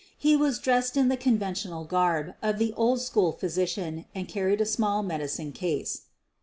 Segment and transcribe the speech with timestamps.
[0.17, 4.65] He was dressed in the conventional garb of the old school physician and carried a
[4.65, 6.07] small medicine case.